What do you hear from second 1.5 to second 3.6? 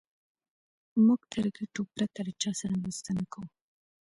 ګټو پرته له چا سره مرسته نه کوو.